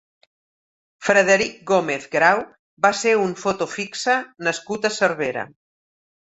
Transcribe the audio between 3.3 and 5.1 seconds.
foto fixa nascut a